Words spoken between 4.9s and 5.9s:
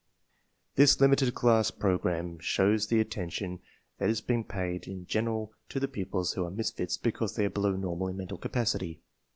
general to the